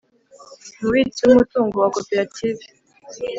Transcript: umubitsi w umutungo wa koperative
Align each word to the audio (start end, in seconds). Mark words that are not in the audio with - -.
umubitsi 0.79 1.21
w 1.23 1.29
umutungo 1.33 1.75
wa 1.83 1.89
koperative 1.95 2.65